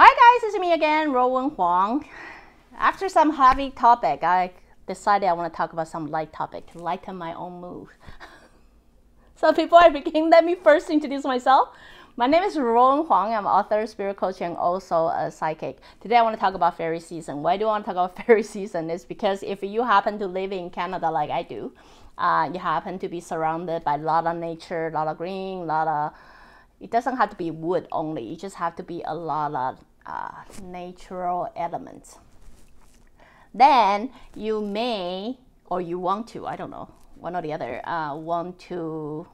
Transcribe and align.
Hi 0.00 0.06
guys, 0.06 0.48
it's 0.48 0.60
me 0.60 0.74
again, 0.74 1.08
Ruowen 1.08 1.56
Huang. 1.56 2.04
After 2.78 3.08
some 3.08 3.32
heavy 3.32 3.70
topic, 3.70 4.22
I 4.22 4.52
decided 4.86 5.26
I 5.26 5.32
want 5.32 5.52
to 5.52 5.56
talk 5.56 5.72
about 5.72 5.88
some 5.88 6.06
light 6.06 6.32
topic 6.32 6.70
to 6.70 6.78
lighten 6.78 7.16
my 7.16 7.34
own 7.34 7.60
mood. 7.60 7.88
so 9.34 9.52
before 9.52 9.82
I 9.82 9.88
begin, 9.88 10.30
let 10.30 10.44
me 10.44 10.54
first 10.54 10.88
introduce 10.88 11.24
myself. 11.24 11.70
My 12.14 12.28
name 12.28 12.44
is 12.44 12.54
Ruowen 12.54 13.08
Huang. 13.08 13.34
I'm 13.34 13.44
author, 13.44 13.84
spirit 13.88 14.18
coach, 14.18 14.40
and 14.40 14.56
also 14.56 15.08
a 15.08 15.32
psychic. 15.32 15.78
Today 16.00 16.18
I 16.18 16.22
want 16.22 16.36
to 16.36 16.40
talk 16.40 16.54
about 16.54 16.76
fairy 16.76 17.00
season. 17.00 17.42
Why 17.42 17.56
do 17.56 17.64
I 17.64 17.70
want 17.70 17.84
to 17.84 17.92
talk 17.92 18.10
about 18.12 18.24
fairy 18.24 18.44
season? 18.44 18.90
Is 18.90 19.04
because 19.04 19.42
if 19.42 19.64
you 19.64 19.82
happen 19.82 20.16
to 20.20 20.28
live 20.28 20.52
in 20.52 20.70
Canada 20.70 21.10
like 21.10 21.30
I 21.30 21.42
do, 21.42 21.72
uh, 22.16 22.48
you 22.54 22.60
happen 22.60 23.00
to 23.00 23.08
be 23.08 23.18
surrounded 23.18 23.82
by 23.82 23.96
a 23.96 23.98
lot 23.98 24.28
of 24.28 24.36
nature, 24.36 24.86
a 24.86 24.92
lot 24.92 25.08
of 25.08 25.18
green, 25.18 25.62
a 25.62 25.64
lot 25.64 25.88
of. 25.88 26.12
It 26.80 26.90
doesn't 26.90 27.16
have 27.16 27.30
to 27.30 27.36
be 27.36 27.50
wood 27.50 27.88
only. 27.90 28.32
It 28.32 28.40
just 28.40 28.56
have 28.56 28.76
to 28.76 28.82
be 28.82 29.02
a 29.04 29.14
lot 29.14 29.54
of 29.54 29.84
uh, 30.06 30.42
natural 30.62 31.48
elements. 31.56 32.18
Then 33.52 34.10
you 34.34 34.60
may, 34.60 35.38
or 35.66 35.80
you 35.80 35.98
want 35.98 36.28
to, 36.28 36.46
I 36.46 36.56
don't 36.56 36.70
know, 36.70 36.88
one 37.16 37.34
or 37.34 37.42
the 37.42 37.52
other, 37.52 37.86
uh, 37.86 38.14
want 38.14 38.58
to 38.70 39.26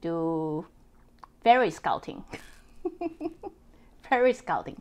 do 0.00 0.66
fairy 1.42 1.70
scouting. 1.70 2.24
fairy 4.08 4.32
scouting. 4.32 4.80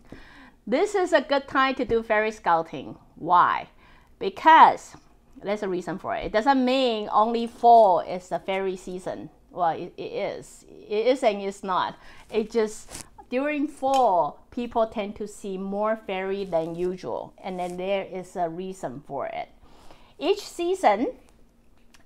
This 0.65 0.95
is 0.95 1.13
a 1.13 1.21
good 1.21 1.47
time 1.47 1.75
to 1.75 1.85
do 1.85 2.03
fairy 2.03 2.31
scouting. 2.31 2.97
Why? 3.15 3.69
Because 4.17 4.95
there's 5.41 5.63
a 5.63 5.69
reason 5.69 5.97
for 5.97 6.15
it. 6.15 6.25
It 6.25 6.31
doesn't 6.31 6.63
mean 6.63 7.09
only 7.11 7.47
fall 7.47 7.99
is 7.99 8.29
the 8.29 8.39
fairy 8.39 8.75
season. 8.75 9.29
Well, 9.51 9.71
it, 9.71 9.93
it 9.97 10.11
is. 10.11 10.65
It 10.69 11.07
is 11.07 11.23
and 11.23 11.41
it's 11.41 11.63
not. 11.63 11.97
It 12.31 12.51
just 12.51 13.05
during 13.29 13.67
fall, 13.67 14.45
people 14.51 14.87
tend 14.87 15.15
to 15.17 15.27
see 15.27 15.57
more 15.57 15.95
fairy 15.95 16.45
than 16.45 16.75
usual, 16.75 17.33
and 17.43 17.59
then 17.59 17.77
there 17.77 18.03
is 18.03 18.35
a 18.35 18.49
reason 18.49 19.03
for 19.05 19.27
it. 19.27 19.49
Each 20.17 20.41
season, 20.41 21.13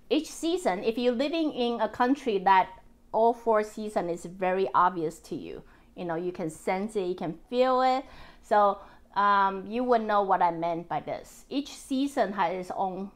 each 0.10 0.30
season, 0.30 0.84
if 0.84 0.98
you're 0.98 1.14
living 1.14 1.54
in 1.54 1.82
a 1.82 1.90
country 1.90 2.38
that 2.40 2.70
all 3.14 3.34
four 3.34 3.64
season 3.64 4.10
is 4.10 4.26
very 4.26 4.68
obvious 4.76 5.20
to 5.20 5.36
you. 5.36 5.64
You 5.96 6.06
know, 6.06 6.16
you 6.16 6.32
can 6.32 6.50
sense 6.50 6.96
it, 6.96 7.06
you 7.06 7.16
can 7.16 7.38
feel 7.50 7.82
it. 7.82 8.04
So 8.42 8.80
um, 9.16 9.66
you 9.68 9.84
would 9.84 10.02
know 10.02 10.24
what 10.24 10.42
I 10.42 10.52
meant 10.52 10.90
by 10.90 11.00
this. 11.00 11.46
Each 11.50 11.70
season 11.70 12.34
has 12.34 12.54
its 12.54 12.72
own 12.76 13.12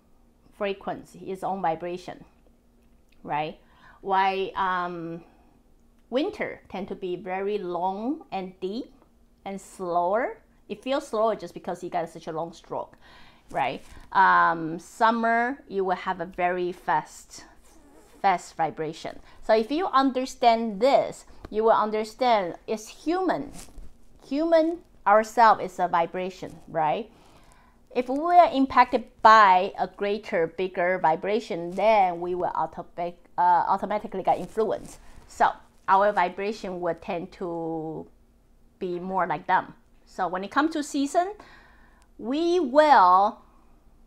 frequency, 0.57 1.31
its 1.31 1.43
own 1.43 1.61
vibration, 1.61 2.23
right? 3.23 3.59
Why 4.07 4.53
um, 4.55 5.19
winter 6.09 6.61
tend 6.69 6.87
to 6.87 6.95
be 6.95 7.17
very 7.17 7.57
long 7.57 8.23
and 8.31 8.57
deep 8.61 8.93
and 9.43 9.59
slower. 9.59 10.37
It 10.69 10.81
feels 10.81 11.09
slower 11.09 11.35
just 11.35 11.53
because 11.53 11.83
you 11.83 11.89
got 11.89 12.07
such 12.07 12.27
a 12.27 12.31
long 12.31 12.53
stroke, 12.53 12.95
right? 13.51 13.83
Um, 14.13 14.79
summer 14.79 15.59
you 15.67 15.83
will 15.83 15.97
have 15.97 16.21
a 16.21 16.25
very 16.25 16.71
fast 16.71 17.43
fast 18.21 18.55
vibration. 18.55 19.19
So 19.43 19.53
if 19.53 19.71
you 19.71 19.87
understand 19.87 20.79
this, 20.79 21.25
you 21.49 21.63
will 21.63 21.71
understand 21.71 22.55
it's 22.65 22.87
human. 22.87 23.51
Human 24.27 24.79
ourselves 25.05 25.63
is 25.63 25.79
a 25.79 25.87
vibration, 25.87 26.55
right? 26.69 27.11
If 27.95 28.09
we 28.09 28.35
are 28.35 28.51
impacted 28.51 29.05
by 29.21 29.73
a 29.77 29.87
greater, 29.87 30.47
bigger 30.47 30.99
vibration, 30.99 31.71
then 31.71 32.21
we 32.21 32.35
will 32.35 32.51
automatic, 32.55 33.17
uh, 33.37 33.65
automatically 33.67 34.23
get 34.23 34.39
influenced. 34.39 34.99
So 35.27 35.51
our 35.87 36.11
vibration 36.11 36.79
will 36.79 36.95
tend 36.95 37.31
to 37.33 38.07
be 38.79 38.99
more 38.99 39.27
like 39.27 39.47
them. 39.47 39.73
So 40.05 40.27
when 40.27 40.43
it 40.43 40.51
comes 40.51 40.73
to 40.73 40.83
season, 40.83 41.33
we 42.17 42.59
will, 42.59 43.39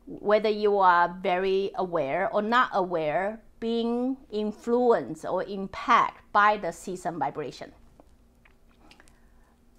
whether 0.07 0.49
you 0.49 0.79
are 0.79 1.15
very 1.23 1.71
aware 1.77 2.29
or 2.33 2.43
not 2.43 2.71
aware, 2.73 3.41
being 3.61 4.17
influenced 4.31 5.25
or 5.25 5.45
impacted 5.45 6.21
by 6.33 6.57
the 6.57 6.73
season 6.73 7.19
vibration. 7.19 7.73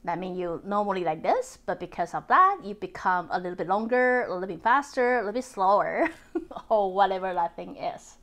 That 0.03 0.18
means 0.18 0.38
you 0.38 0.62
normally 0.66 1.03
like 1.03 1.22
this, 1.22 1.59
but 1.66 1.79
because 1.79 2.13
of 2.16 2.28
that, 2.28 2.59
you 2.63 2.73
become 2.73 3.28
a 3.31 3.38
little 3.38 3.56
bit 3.56 3.68
longer, 3.68 4.23
a 4.23 4.33
little 4.33 4.47
bit 4.47 4.63
faster, 4.63 5.16
a 5.16 5.18
little 5.19 5.33
bit 5.33 5.44
slower, 5.44 6.09
or 6.69 6.91
whatever 6.91 7.33
that 7.33 7.56
thing 7.56 7.78
is. 7.78 8.18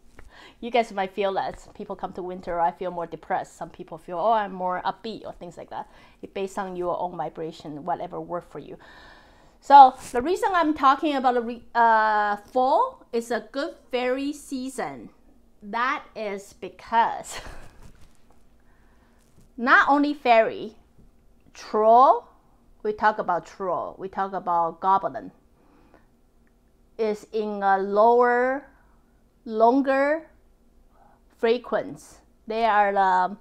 You 0.60 0.70
guys 0.70 0.92
might 0.92 1.12
feel 1.12 1.32
that 1.34 1.68
people 1.74 1.94
come 1.94 2.12
to 2.14 2.22
winter, 2.22 2.58
I 2.58 2.72
feel 2.72 2.90
more 2.90 3.06
depressed. 3.06 3.56
Some 3.56 3.70
people 3.70 3.96
feel, 3.96 4.18
oh, 4.18 4.32
I'm 4.32 4.52
more 4.52 4.82
upbeat, 4.84 5.24
or 5.24 5.32
things 5.32 5.56
like 5.56 5.70
that. 5.70 5.88
It 6.20 6.34
based 6.34 6.58
on 6.58 6.74
your 6.74 6.98
own 6.98 7.16
vibration, 7.16 7.84
whatever 7.84 8.20
work 8.20 8.50
for 8.50 8.58
you. 8.58 8.76
So 9.60 9.94
the 10.12 10.22
reason 10.22 10.50
I'm 10.52 10.74
talking 10.74 11.14
about 11.14 11.36
uh, 11.74 12.36
fall 12.36 13.06
is 13.12 13.30
a 13.30 13.46
good 13.52 13.74
fairy 13.90 14.32
season 14.32 15.10
that 15.62 16.04
is 16.14 16.52
because 16.52 17.40
not 19.56 19.88
only 19.88 20.14
fairy, 20.14 20.76
troll, 21.54 22.28
we 22.82 22.92
talk 22.92 23.18
about 23.18 23.46
troll, 23.46 23.96
we 23.98 24.08
talk 24.08 24.32
about 24.32 24.80
goblin, 24.80 25.32
is 26.96 27.26
in 27.32 27.62
a 27.62 27.78
lower, 27.78 28.68
longer 29.44 30.26
frequency. 31.38 32.16
They 32.46 32.64
are 32.64 32.92
the 32.92 33.36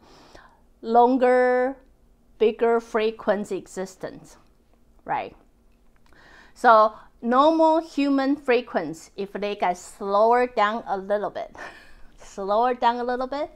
longer, 0.81 1.77
bigger 2.37 2.79
frequency 2.79 3.57
existence, 3.57 4.37
right? 5.05 5.35
So 6.53 6.93
normal 7.21 7.81
human 7.81 8.35
frequency, 8.35 9.11
if 9.15 9.33
they 9.33 9.55
get 9.55 9.77
slower 9.77 10.47
down 10.47 10.83
a 10.87 10.97
little 10.97 11.29
bit, 11.29 11.55
slower 12.17 12.73
down 12.73 12.97
a 12.97 13.03
little 13.03 13.27
bit, 13.27 13.49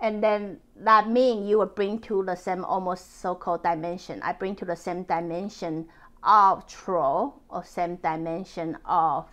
and 0.00 0.22
then 0.22 0.58
that 0.76 1.08
means 1.08 1.48
you 1.48 1.58
will 1.58 1.66
bring 1.66 1.98
to 2.00 2.24
the 2.24 2.34
same 2.34 2.64
almost 2.64 3.20
so-called 3.20 3.62
dimension. 3.62 4.20
I 4.22 4.32
bring 4.32 4.56
to 4.56 4.64
the 4.64 4.76
same 4.76 5.02
dimension 5.02 5.88
of 6.22 6.66
troll 6.66 7.40
or 7.48 7.64
same 7.64 7.96
dimension 7.96 8.78
of 8.84 9.28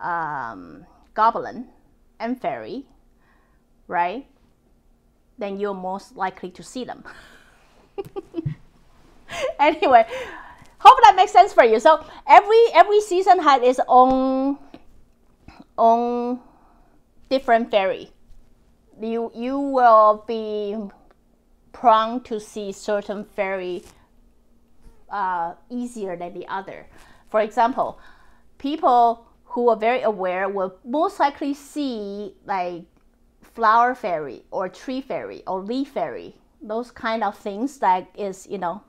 um, 0.00 0.86
goblin 1.14 1.68
and 2.18 2.40
fairy, 2.40 2.86
right? 3.88 4.26
Then 5.38 5.58
you're 5.58 5.74
most 5.74 6.16
likely 6.16 6.50
to 6.50 6.62
see 6.62 6.84
them. 6.84 7.04
anyway, 9.58 10.04
hope 10.78 10.98
that 11.02 11.14
makes 11.16 11.32
sense 11.32 11.52
for 11.52 11.64
you. 11.64 11.80
So 11.80 12.04
every 12.26 12.64
every 12.74 13.00
season 13.00 13.40
had 13.40 13.62
its 13.62 13.80
own 13.88 14.58
own 15.76 16.40
different 17.28 17.70
fairy. 17.70 18.10
You 19.00 19.30
you 19.34 19.58
will 19.58 20.24
be 20.26 20.76
prone 21.72 22.22
to 22.22 22.40
see 22.40 22.72
certain 22.72 23.24
fairy 23.24 23.84
uh, 25.10 25.54
easier 25.68 26.16
than 26.16 26.32
the 26.32 26.46
other. 26.48 26.86
For 27.28 27.40
example, 27.40 28.00
people 28.58 29.26
who 29.44 29.68
are 29.68 29.76
very 29.76 30.02
aware 30.02 30.48
will 30.48 30.76
most 30.84 31.20
likely 31.20 31.54
see 31.54 32.34
like 32.46 32.84
flower 33.56 33.94
fairy 33.94 34.44
or 34.52 34.68
tree 34.68 35.00
fairy 35.00 35.42
or 35.46 35.60
leaf 35.60 35.88
fairy. 35.88 36.36
Those 36.62 36.92
kind 36.92 37.24
of 37.24 37.36
things 37.36 37.78
that 37.78 38.08
is 38.14 38.46
you 38.46 38.58
know 38.58 38.82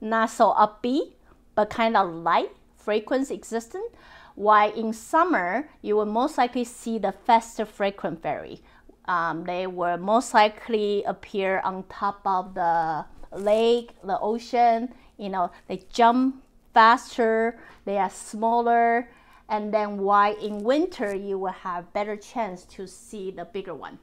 not 0.00 0.30
so 0.30 0.54
upbeat 0.54 1.12
but 1.54 1.68
kind 1.68 1.96
of 1.96 2.08
light 2.08 2.50
frequency 2.76 3.34
existent 3.34 3.92
while 4.38 4.72
in 4.72 4.92
summer, 4.92 5.68
you 5.82 5.96
will 5.96 6.06
most 6.06 6.38
likely 6.38 6.62
see 6.62 6.96
the 6.96 7.10
faster 7.10 7.66
frequent 7.66 8.22
fairy. 8.22 8.62
Um, 9.06 9.42
they 9.42 9.66
will 9.66 9.96
most 9.96 10.32
likely 10.32 11.02
appear 11.02 11.58
on 11.64 11.82
top 11.88 12.20
of 12.24 12.54
the 12.54 13.04
lake, 13.32 13.96
the 14.04 14.16
ocean. 14.20 14.94
You 15.16 15.30
know, 15.30 15.50
they 15.66 15.82
jump 15.92 16.44
faster, 16.72 17.58
they 17.84 17.98
are 17.98 18.10
smaller, 18.10 19.10
and 19.48 19.72
then 19.72 19.98
why 19.98 20.30
in 20.42 20.62
winter, 20.62 21.14
you 21.14 21.38
will 21.38 21.52
have 21.52 21.92
better 21.92 22.16
chance 22.16 22.64
to 22.66 22.86
see 22.86 23.30
the 23.30 23.44
bigger 23.44 23.74
one. 23.74 23.98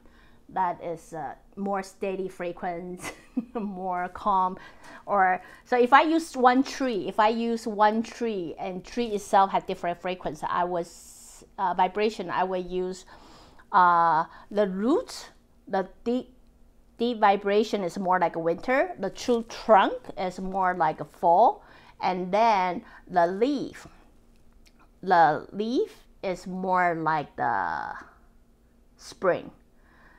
that 0.48 0.82
is 0.82 1.12
uh, 1.12 1.34
more 1.56 1.82
steady 1.82 2.28
frequency, 2.28 3.10
more 3.54 4.08
calm. 4.14 4.56
Or 5.04 5.42
so 5.64 5.76
if 5.76 5.92
I 5.92 6.02
use 6.02 6.36
one 6.36 6.62
tree, 6.62 7.08
if 7.08 7.18
I 7.18 7.28
use 7.28 7.66
one 7.66 8.02
tree 8.02 8.54
and 8.58 8.84
tree 8.84 9.06
itself 9.06 9.50
has 9.50 9.64
different 9.64 10.00
frequency, 10.00 10.46
I 10.48 10.64
was 10.64 11.44
uh, 11.58 11.74
vibration. 11.74 12.30
I 12.30 12.44
will 12.44 12.62
use 12.62 13.06
uh, 13.72 14.24
the 14.50 14.68
root, 14.68 15.30
the 15.68 15.88
deep 16.04 16.32
deep 16.98 17.18
vibration 17.20 17.84
is 17.84 17.98
more 17.98 18.18
like 18.18 18.36
winter. 18.36 18.94
The 18.98 19.10
true 19.10 19.44
trunk 19.48 19.94
is 20.16 20.38
more 20.38 20.74
like 20.74 21.04
fall, 21.10 21.64
and 22.00 22.32
then 22.32 22.82
the 23.10 23.26
leaf. 23.26 23.86
The 25.06 25.46
leaf 25.52 26.04
is 26.22 26.46
more 26.46 26.94
like 26.94 27.36
the 27.36 27.94
spring 28.98 29.52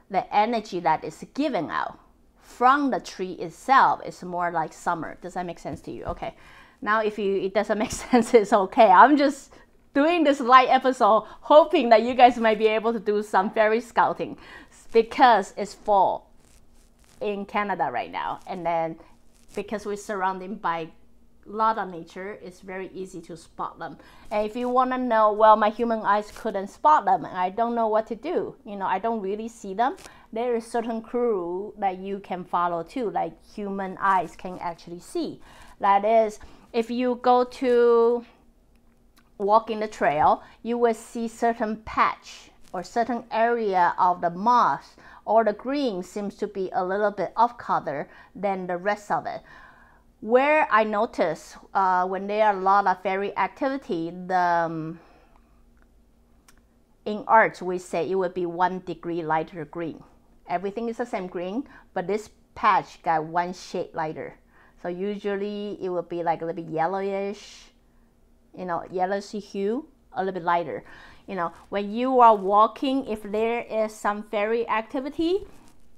the 0.09 0.35
energy 0.35 0.79
that 0.79 1.03
is 1.03 1.25
given 1.33 1.69
out 1.69 1.99
from 2.41 2.91
the 2.91 2.99
tree 2.99 3.33
itself 3.33 4.01
is 4.05 4.23
more 4.23 4.51
like 4.51 4.73
summer. 4.73 5.17
Does 5.21 5.33
that 5.33 5.45
make 5.45 5.59
sense 5.59 5.81
to 5.81 5.91
you? 5.91 6.05
Okay. 6.05 6.33
Now, 6.81 7.01
if 7.01 7.19
you 7.19 7.35
it 7.37 7.53
doesn't 7.53 7.77
make 7.85 7.91
sense, 7.91 8.33
it's 8.33 8.53
okay. 8.53 8.89
I'm 8.89 9.17
just 9.17 9.53
doing 9.93 10.23
this 10.23 10.39
light 10.39 10.69
episode, 10.69 11.25
hoping 11.41 11.89
that 11.89 12.03
you 12.03 12.13
guys 12.13 12.37
might 12.37 12.57
be 12.59 12.67
able 12.67 12.93
to 12.93 12.99
do 12.99 13.21
some 13.23 13.49
fairy 13.49 13.81
scouting 13.81 14.37
because 14.93 15.53
it's 15.57 15.73
fall 15.73 16.31
in 17.19 17.45
Canada 17.45 17.89
right 17.91 18.11
now, 18.11 18.39
and 18.47 18.65
then 18.65 18.95
because 19.55 19.85
we're 19.85 19.97
surrounded 19.97 20.61
by 20.61 20.87
lot 21.47 21.77
of 21.77 21.89
nature, 21.89 22.37
it's 22.41 22.61
very 22.61 22.89
easy 22.93 23.21
to 23.21 23.37
spot 23.37 23.79
them. 23.79 23.97
And 24.31 24.45
if 24.45 24.55
you 24.55 24.69
want 24.69 24.91
to 24.91 24.97
know, 24.97 25.31
well, 25.31 25.55
my 25.55 25.69
human 25.69 26.01
eyes 26.01 26.31
couldn't 26.35 26.67
spot 26.67 27.05
them, 27.05 27.25
and 27.25 27.37
I 27.37 27.49
don't 27.49 27.75
know 27.75 27.87
what 27.87 28.07
to 28.07 28.15
do. 28.15 28.55
You 28.65 28.75
know, 28.75 28.85
I 28.85 28.99
don't 28.99 29.21
really 29.21 29.47
see 29.47 29.73
them. 29.73 29.97
There 30.33 30.55
is 30.55 30.65
certain 30.65 31.01
clue 31.01 31.73
that 31.77 31.97
you 31.97 32.19
can 32.19 32.43
follow 32.43 32.83
too, 32.83 33.09
like 33.09 33.33
human 33.45 33.97
eyes 33.99 34.35
can 34.35 34.57
actually 34.59 34.99
see. 34.99 35.39
That 35.79 36.03
is, 36.03 36.39
if 36.73 36.91
you 36.91 37.19
go 37.21 37.43
to 37.43 38.25
walk 39.37 39.69
in 39.69 39.79
the 39.79 39.87
trail, 39.87 40.43
you 40.63 40.77
will 40.77 40.93
see 40.93 41.27
certain 41.27 41.77
patch 41.77 42.51
or 42.73 42.83
certain 42.83 43.23
area 43.31 43.93
of 43.97 44.21
the 44.21 44.29
moss 44.29 44.95
or 45.25 45.43
the 45.43 45.53
green 45.53 46.01
seems 46.01 46.35
to 46.35 46.47
be 46.47 46.69
a 46.73 46.83
little 46.83 47.11
bit 47.11 47.33
off 47.35 47.57
color 47.57 48.07
than 48.33 48.67
the 48.67 48.77
rest 48.77 49.11
of 49.11 49.25
it 49.25 49.41
where 50.21 50.67
I 50.71 50.83
notice 50.83 51.55
uh, 51.73 52.05
when 52.07 52.27
there 52.27 52.47
are 52.47 52.57
a 52.57 52.59
lot 52.59 52.87
of 52.87 53.01
fairy 53.03 53.37
activity, 53.37 54.11
the 54.11 54.35
um, 54.35 54.99
in 57.05 57.23
art 57.27 57.61
we 57.61 57.77
say 57.77 58.09
it 58.09 58.15
would 58.15 58.33
be 58.33 58.45
one 58.45 58.79
degree 58.79 59.23
lighter 59.23 59.65
green. 59.65 60.03
Everything 60.49 60.89
is 60.89 60.97
the 60.97 61.05
same 61.05 61.27
green, 61.27 61.67
but 61.93 62.07
this 62.07 62.29
patch 62.55 63.01
got 63.03 63.23
one 63.25 63.53
shade 63.53 63.89
lighter. 63.93 64.37
So 64.81 64.89
usually 64.89 65.77
it 65.81 65.89
would 65.89 66.09
be 66.09 66.23
like 66.23 66.41
a 66.41 66.45
little 66.45 66.63
bit 66.63 66.71
yellowish, 66.71 67.65
you 68.57 68.65
know, 68.65 68.83
yellowish 68.91 69.31
hue, 69.31 69.87
a 70.13 70.19
little 70.19 70.33
bit 70.33 70.43
lighter. 70.43 70.83
You 71.27 71.35
know, 71.35 71.53
when 71.69 71.91
you 71.91 72.19
are 72.21 72.35
walking, 72.35 73.05
if 73.07 73.23
there 73.23 73.61
is 73.61 73.93
some 73.93 74.23
fairy 74.23 74.67
activity, 74.67 75.45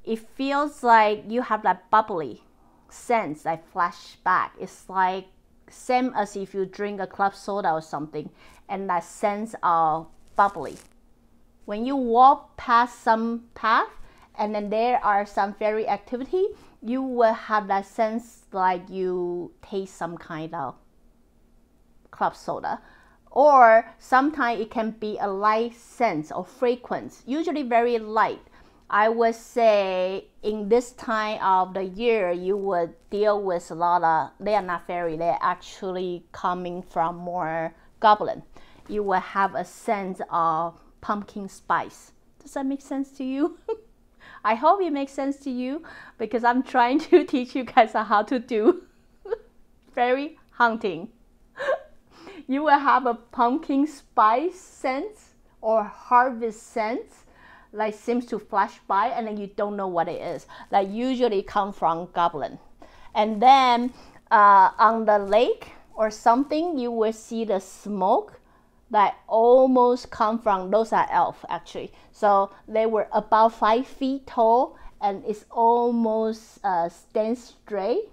it 0.04 0.20
feels 0.36 0.84
like 0.84 1.24
you 1.28 1.42
have 1.44 1.64
that 1.64 1.90
bubbly 1.92 2.44
sense 2.92 3.46
like 3.46 3.72
flashback. 3.74 4.52
It's 4.60 4.90
like 4.90 5.28
same 5.70 6.14
as 6.16 6.36
if 6.36 6.54
you 6.54 6.66
drink 6.66 7.00
a 7.00 7.08
club 7.08 7.36
soda 7.36 7.72
or 7.72 7.82
something, 7.82 8.30
and 8.68 8.90
that 8.90 9.04
sense 9.04 9.56
of 9.64 10.08
bubbly. 10.36 10.78
When 11.66 11.86
you 11.86 11.96
walk 11.96 12.58
past 12.58 13.02
some 13.04 13.44
path, 13.54 13.90
and 14.40 14.56
then 14.56 14.70
there 14.70 15.04
are 15.04 15.26
some 15.26 15.54
fairy 15.54 15.88
activity, 15.88 16.48
you 16.82 17.02
will 17.02 17.34
have 17.34 17.68
that 17.68 17.86
sense 17.86 18.46
like 18.54 18.90
you 18.90 19.52
taste 19.62 19.96
some 19.96 20.18
kind 20.18 20.56
of 20.56 20.76
club 22.10 22.36
soda. 22.36 22.82
Or 23.32 23.86
sometimes 24.00 24.62
it 24.62 24.72
can 24.72 24.92
be 24.92 25.18
a 25.20 25.28
light 25.28 25.76
sense 25.76 26.32
or 26.32 26.44
frequency, 26.44 27.24
usually 27.28 27.64
very 27.64 28.00
light 28.00 28.42
I 28.92 29.08
would 29.08 29.36
say 29.36 30.26
in 30.42 30.68
this 30.68 30.94
time 30.94 31.40
of 31.44 31.76
the 31.76 31.84
year, 31.84 32.32
you 32.32 32.58
would 32.58 32.96
deal 33.12 33.42
with 33.42 33.70
a 33.70 33.76
lot 33.76 34.04
of, 34.04 34.32
they 34.44 34.56
are 34.56 34.64
not 34.64 34.88
fairy, 34.88 35.16
they're 35.16 35.38
actually 35.42 36.26
coming 36.32 36.82
from 36.82 37.18
more 37.18 37.76
goblin. 38.00 38.42
You 38.88 39.04
will 39.04 39.20
have 39.20 39.54
a 39.54 39.64
sense 39.64 40.22
of 40.32 40.80
pumpkin 41.02 41.48
spice. 41.50 42.14
Does 42.42 42.54
that 42.54 42.66
make 42.66 42.82
sense 42.82 43.12
to 43.18 43.24
you? 43.24 43.60
I 44.44 44.56
hope 44.56 44.82
it 44.82 44.92
makes 44.92 45.12
sense 45.12 45.38
to 45.42 45.52
you 45.52 45.84
because 46.18 46.44
I'm 46.44 46.64
trying 46.64 47.00
to 47.12 47.24
teach 47.26 47.56
you 47.56 47.66
guys 47.66 47.92
how 47.94 48.24
to 48.24 48.40
do 48.40 48.84
fairy 49.94 50.40
hunting. 50.52 51.10
you 52.48 52.64
will 52.64 52.80
have 52.80 53.06
a 53.06 53.14
pumpkin 53.14 53.86
spice 53.86 54.60
sense 54.60 55.36
or 55.62 55.84
harvest 55.84 56.64
sense 56.64 57.26
like 57.72 57.94
seems 57.94 58.26
to 58.28 58.40
flash 58.40 58.80
by 58.88 59.08
and 59.08 59.28
then 59.28 59.38
you 59.38 59.48
don't 59.56 59.76
know 59.76 59.88
what 59.88 60.08
it 60.08 60.22
is. 60.22 60.48
Like 60.72 60.90
usually 60.90 61.42
come 61.42 61.74
from 61.74 62.10
goblin. 62.14 62.60
And 63.14 63.42
then 63.42 63.94
uh, 64.32 64.72
on 64.78 65.06
the 65.06 65.20
lake 65.20 65.72
or 65.94 66.10
something, 66.10 66.78
you 66.78 66.92
will 66.92 67.14
see 67.14 67.46
the 67.46 67.60
smoke 67.60 68.40
that 68.92 69.18
almost 69.28 70.10
come 70.10 70.40
from 70.40 70.72
those 70.72 70.92
are 70.92 71.08
elf 71.12 71.46
actually. 71.50 71.92
So 72.12 72.52
they 72.68 72.86
were 72.86 73.08
about 73.12 73.54
five 73.54 73.86
feet 73.86 74.26
tall 74.26 74.78
and 75.02 75.24
it's 75.26 75.46
almost 75.52 76.60
uh, 76.64 76.90
stand 76.90 77.38
straight 77.38 78.10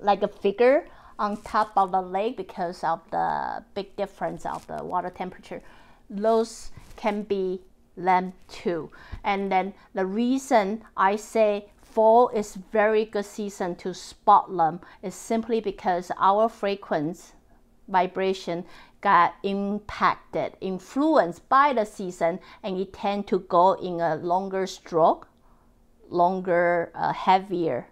like 0.00 0.22
a 0.22 0.28
figure 0.28 0.86
on 1.18 1.36
top 1.42 1.72
of 1.76 1.90
the 1.90 2.00
lake 2.00 2.36
because 2.36 2.84
of 2.84 3.00
the 3.10 3.64
big 3.74 3.96
difference 3.96 4.46
of 4.46 4.64
the 4.68 4.84
water 4.84 5.10
temperature. 5.10 5.60
Those 6.08 6.70
can 6.96 7.22
be 7.22 7.60
them 7.98 8.32
too. 8.48 8.90
And 9.24 9.50
then 9.50 9.74
the 9.94 10.06
reason 10.06 10.84
I 10.96 11.16
say 11.16 11.70
fall 11.82 12.28
is 12.28 12.54
very 12.54 13.04
good 13.04 13.24
season 13.24 13.74
to 13.76 13.92
spot 13.92 14.54
them 14.56 14.80
is 15.02 15.14
simply 15.14 15.60
because 15.60 16.10
our 16.18 16.48
frequency 16.48 17.32
vibration 17.88 18.64
got 19.00 19.34
impacted, 19.42 20.56
influenced 20.60 21.48
by 21.48 21.72
the 21.72 21.84
season, 21.84 22.38
and 22.62 22.78
it 22.78 22.92
tend 22.92 23.26
to 23.28 23.38
go 23.40 23.72
in 23.74 24.00
a 24.00 24.16
longer 24.16 24.66
stroke, 24.66 25.28
longer, 26.08 26.90
uh, 26.94 27.12
heavier, 27.12 27.88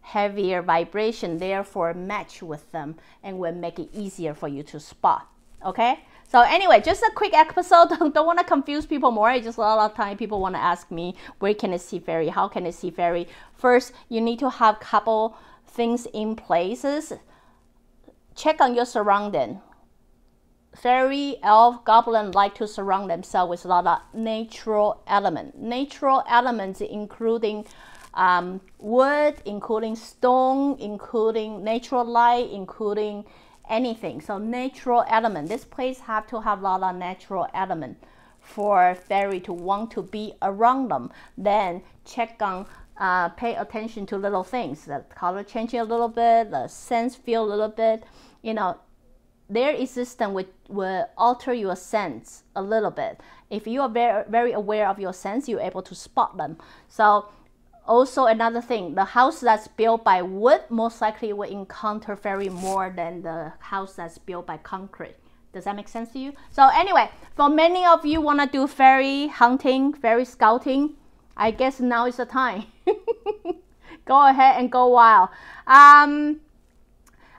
heavier 0.00 0.62
vibration. 0.62 1.38
Therefore, 1.38 1.94
match 1.94 2.42
with 2.42 2.70
them 2.72 2.96
and 3.22 3.38
will 3.38 3.54
make 3.54 3.78
it 3.78 3.90
easier 3.92 4.34
for 4.34 4.48
you 4.48 4.62
to 4.64 4.80
spot. 4.80 5.28
Okay. 5.64 6.00
So 6.28 6.40
anyway, 6.40 6.80
just 6.80 7.02
a 7.02 7.10
quick 7.14 7.34
episode. 7.34 7.88
Don't, 7.98 8.14
don't 8.14 8.26
want 8.26 8.38
to 8.38 8.44
confuse 8.44 8.86
people 8.86 9.10
more. 9.10 9.28
I 9.28 9.40
just 9.40 9.58
a 9.58 9.60
lot 9.60 9.90
of 9.90 9.96
time 9.96 10.16
people 10.16 10.40
want 10.40 10.54
to 10.54 10.60
ask 10.60 10.90
me 10.90 11.14
where 11.38 11.54
can 11.54 11.72
I 11.72 11.76
see 11.76 11.98
fairy? 11.98 12.28
How 12.28 12.48
can 12.48 12.66
I 12.66 12.70
see 12.70 12.90
fairy? 12.90 13.28
First, 13.54 13.92
you 14.08 14.20
need 14.20 14.38
to 14.40 14.50
have 14.50 14.80
couple 14.80 15.36
things 15.66 16.06
in 16.12 16.34
places. 16.34 17.12
Check 18.34 18.60
on 18.60 18.74
your 18.74 18.86
surrounding. 18.86 19.60
Fairy, 20.74 21.36
elf, 21.42 21.84
goblin 21.84 22.32
like 22.32 22.56
to 22.56 22.66
surround 22.66 23.08
themselves 23.08 23.50
with 23.50 23.64
a 23.64 23.68
lot 23.68 23.86
of 23.86 24.00
natural 24.12 25.02
element. 25.06 25.56
Natural 25.56 26.24
elements 26.28 26.80
including 26.80 27.64
um, 28.14 28.60
wood, 28.78 29.36
including 29.44 29.96
stone, 29.96 30.76
including 30.80 31.62
natural 31.62 32.04
light, 32.04 32.50
including 32.50 33.24
anything. 33.68 34.20
So 34.20 34.38
natural 34.38 35.04
element. 35.08 35.48
This 35.48 35.64
place 35.64 36.00
have 36.00 36.26
to 36.28 36.40
have 36.40 36.60
a 36.60 36.62
lot 36.62 36.82
of 36.82 36.96
natural 36.96 37.48
element 37.54 37.98
for 38.40 38.94
fairy 38.94 39.40
to 39.40 39.52
want 39.52 39.90
to 39.92 40.02
be 40.02 40.34
around 40.42 40.90
them. 40.90 41.10
Then 41.36 41.82
check 42.04 42.40
on, 42.42 42.66
uh, 42.98 43.30
pay 43.30 43.54
attention 43.54 44.06
to 44.06 44.16
little 44.18 44.44
things. 44.44 44.84
The 44.84 45.04
color 45.08 45.42
changing 45.42 45.80
a 45.80 45.84
little 45.84 46.08
bit, 46.08 46.50
the 46.50 46.68
sense 46.68 47.16
feel 47.16 47.44
a 47.44 47.48
little 47.48 47.68
bit. 47.68 48.04
You 48.42 48.54
know, 48.54 48.78
their 49.48 49.74
existence 49.74 50.32
will, 50.32 50.46
will 50.68 51.08
alter 51.16 51.52
your 51.54 51.76
sense 51.76 52.44
a 52.54 52.62
little 52.62 52.90
bit. 52.90 53.20
If 53.50 53.66
you 53.66 53.80
are 53.82 53.88
very, 53.88 54.24
very 54.28 54.52
aware 54.52 54.88
of 54.88 54.98
your 54.98 55.12
sense, 55.12 55.48
you're 55.48 55.60
able 55.60 55.82
to 55.82 55.94
spot 55.94 56.36
them. 56.36 56.58
So 56.88 57.28
also 57.86 58.26
another 58.26 58.60
thing, 58.60 58.94
the 58.94 59.04
house 59.04 59.40
that's 59.40 59.68
built 59.68 60.04
by 60.04 60.22
wood 60.22 60.62
most 60.68 61.00
likely 61.00 61.32
will 61.32 61.50
encounter 61.50 62.16
fairy 62.16 62.48
more 62.48 62.92
than 62.94 63.22
the 63.22 63.52
house 63.58 63.94
that's 63.96 64.18
built 64.18 64.46
by 64.46 64.56
concrete. 64.56 65.16
Does 65.52 65.64
that 65.64 65.76
make 65.76 65.88
sense 65.88 66.10
to 66.12 66.18
you? 66.18 66.32
So 66.50 66.68
anyway, 66.74 67.10
for 67.36 67.48
many 67.48 67.84
of 67.84 68.04
you 68.04 68.20
want 68.20 68.40
to 68.40 68.46
do 68.46 68.66
fairy 68.66 69.28
hunting, 69.28 69.92
fairy 69.92 70.24
scouting, 70.24 70.94
I 71.36 71.50
guess 71.50 71.78
now 71.80 72.06
is 72.06 72.16
the 72.16 72.26
time. 72.26 72.64
go 74.04 74.28
ahead 74.28 74.56
and 74.58 74.70
go 74.70 74.88
wild. 74.88 75.28
Um, 75.66 76.40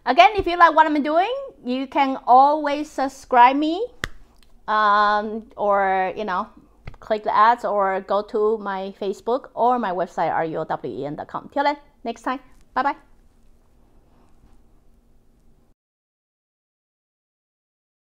again, 0.05 0.31
if 0.37 0.47
you 0.47 0.57
like 0.57 0.75
what 0.75 0.85
I'm 0.85 1.01
doing, 1.03 1.33
you 1.65 1.87
can 1.87 2.17
always 2.25 2.89
subscribe 2.89 3.55
me 3.55 3.85
um, 4.67 5.47
or, 5.57 6.13
you 6.15 6.23
know, 6.23 6.47
click 6.99 7.23
the 7.23 7.35
ads 7.35 7.65
or 7.65 8.01
go 8.01 8.21
to 8.21 8.57
my 8.57 8.93
Facebook 8.99 9.49
or 9.53 9.79
my 9.79 9.91
website, 9.91 10.31
ruowen.com. 10.31 11.49
Till 11.53 11.63
then, 11.63 11.77
next 12.03 12.21
time. 12.23 12.39
Bye 12.73 12.83
bye. 12.83 13.14